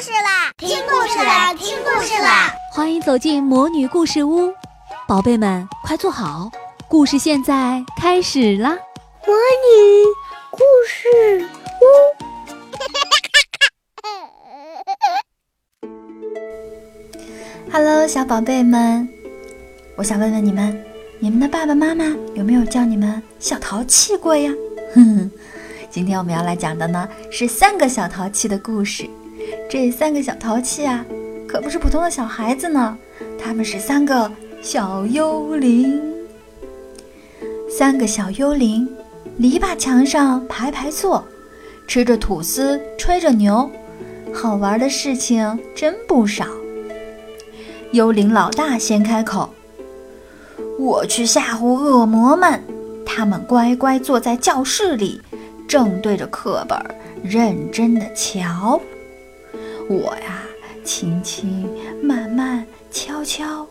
[0.00, 0.52] 事啦！
[0.58, 1.54] 听故事啦！
[1.54, 2.52] 听故事啦！
[2.70, 4.52] 欢迎走进魔女故事屋，
[5.08, 6.50] 宝贝们快坐好，
[6.86, 8.76] 故事现在开始啦！
[9.26, 10.04] 魔女
[10.50, 11.48] 故事
[15.80, 15.88] 屋，
[17.72, 19.08] Hello，小宝贝们，
[19.96, 20.84] 我想问问你们，
[21.20, 22.04] 你们的爸爸妈妈
[22.34, 24.52] 有没有叫你们小淘气过呀？
[24.94, 25.30] 哼哼。
[25.90, 29.08] 今天我们要来讲的呢是三个小淘气的故事。
[29.78, 31.04] 这三个小淘气啊，
[31.46, 32.96] 可不是普通的小孩子呢，
[33.38, 36.02] 他们是三个小幽灵。
[37.68, 38.88] 三个小幽灵，
[39.36, 41.22] 篱笆墙上排排坐，
[41.86, 43.70] 吃着吐司，吹着牛，
[44.32, 46.46] 好玩的事情真不少。
[47.92, 49.50] 幽灵老大先开口
[50.80, 52.62] ：“我去吓唬恶魔们，
[53.04, 55.20] 他们乖乖坐在教室里。”
[55.68, 56.78] 正对着课本
[57.22, 58.80] 认真的瞧，
[59.88, 60.42] 我呀，
[60.84, 61.68] 轻轻
[62.02, 63.66] 慢慢悄悄，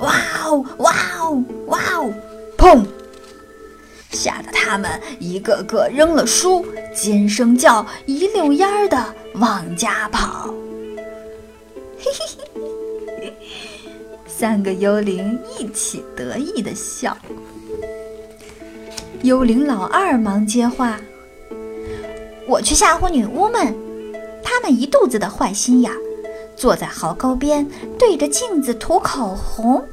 [0.00, 0.14] 哇
[0.46, 2.12] 哦哇哦哇哦，
[2.56, 2.84] 砰！
[4.12, 4.88] 吓得他们
[5.18, 10.54] 一个个扔了书，尖声叫，一溜烟儿的往家跑。
[11.98, 12.26] 嘿嘿
[13.20, 13.32] 嘿，
[14.26, 17.16] 三个幽灵一起得意的笑。
[19.22, 21.00] 幽灵老二忙接话。
[22.46, 23.72] 我去吓唬女巫们，
[24.42, 25.92] 他们一肚子的坏心眼，
[26.56, 27.66] 坐在壕沟边
[27.98, 29.84] 对着镜子涂口红。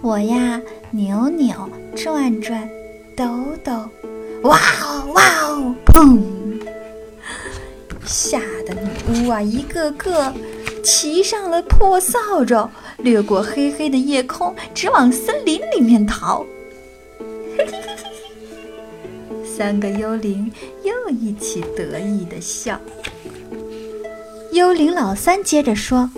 [0.00, 0.60] 我呀，
[0.90, 2.68] 扭扭转转，
[3.16, 3.24] 抖
[3.62, 3.72] 抖，
[4.42, 6.20] 哇哦哇哦，砰！
[8.04, 10.32] 吓得女巫啊，一个个
[10.82, 12.68] 骑上了破扫帚，
[12.98, 16.46] 掠过黑黑的夜空，直往森林里面逃。
[19.44, 20.52] 三个幽灵
[20.84, 22.78] 又一起得意的笑。
[24.56, 26.10] 幽灵老三接着说：“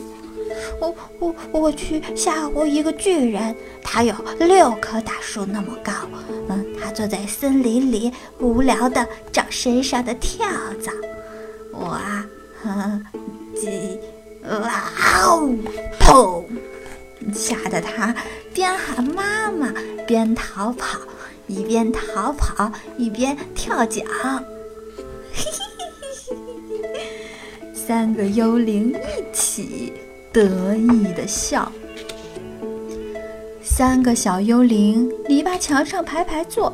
[0.80, 5.92] 我我我去吓唬一个巨人，他有六棵大树那么高。
[6.48, 10.46] 嗯，他坐在森林里，无聊的找身上的跳
[10.80, 10.92] 蚤。
[11.72, 12.24] 我啊，
[13.56, 13.98] 几
[14.48, 14.84] 哇
[15.24, 15.52] 哦，
[15.98, 16.44] 砰！
[17.34, 18.14] 吓得他
[18.54, 19.72] 边喊妈妈
[20.06, 21.00] 边逃跑。”
[21.48, 24.02] 一边逃跑一边跳脚，
[27.88, 29.94] 三个幽灵一起
[30.30, 31.72] 得意的笑。
[33.62, 36.70] 三个小幽灵篱笆墙上排排坐，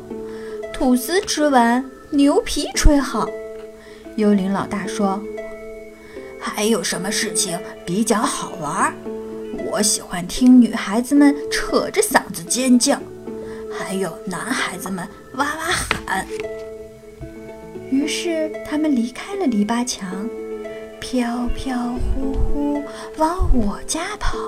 [0.73, 3.29] 吐司吃完，牛皮吹好。
[4.17, 5.23] 幽灵老大说
[6.37, 8.93] ：“还有什么事情比较好玩？
[9.71, 12.99] 我喜欢听女孩子们扯着嗓子尖叫。”
[13.71, 15.61] 还有男孩子们哇哇
[16.05, 16.27] 喊，
[17.89, 20.29] 于是他们离开了篱笆墙，
[21.07, 22.83] 飘飘忽忽
[23.17, 24.39] 往我家跑。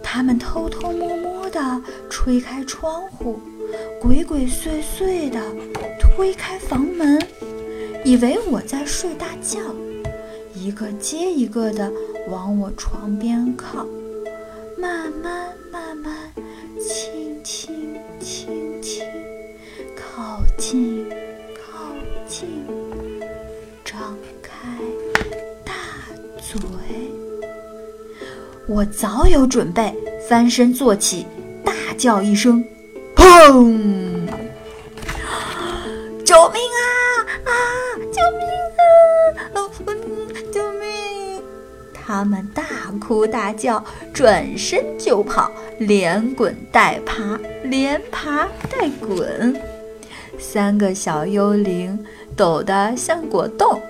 [0.00, 3.40] 他们偷偷摸摸地吹开窗户，
[4.00, 5.40] 鬼鬼祟祟地
[5.98, 7.20] 推开房门，
[8.04, 9.58] 以为我在睡大觉，
[10.54, 11.90] 一个接一个地
[12.30, 13.84] 往我床边靠，
[14.78, 16.27] 慢慢慢慢，
[26.50, 26.58] 嘴。
[28.66, 29.94] 我早有准备，
[30.26, 31.26] 翻身坐起，
[31.62, 32.64] 大叫一声
[33.14, 34.26] ：“砰！”
[36.24, 36.80] 救命啊
[37.44, 37.52] 啊！
[38.12, 38.48] 救命
[39.52, 39.56] 啊！
[40.50, 41.42] 救命！
[41.92, 42.64] 他们大
[42.98, 43.84] 哭大叫，
[44.14, 45.52] 转身就跑。
[45.78, 49.54] 连滚带爬，连爬带滚，
[50.38, 51.98] 三个小幽灵
[52.36, 53.80] 抖得像果冻，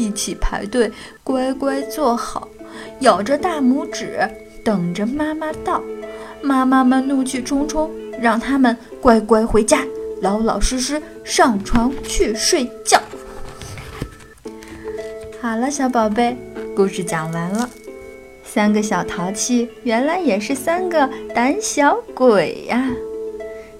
[0.00, 0.90] 一起排队，
[1.22, 2.48] 乖乖坐好，
[3.00, 4.18] 咬着大拇指，
[4.64, 5.82] 等着妈妈到。
[6.42, 9.84] 妈妈们怒气冲冲，让他们乖乖回家，
[10.22, 12.98] 老老实实上床去睡觉。
[15.42, 16.34] 好了，小宝贝，
[16.74, 17.68] 故事讲完了。
[18.42, 22.90] 三个小淘气，原来也是三个胆小鬼呀！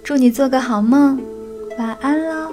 [0.05, 1.19] 祝你做个好梦，
[1.79, 2.53] 晚安喽！